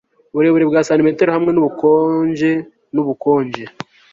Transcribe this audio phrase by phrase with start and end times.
[0.31, 2.51] Uburebure bwa santimetero hamwe nubukonje
[2.93, 3.63] nubukonje